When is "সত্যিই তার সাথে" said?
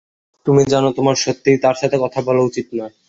1.15-1.95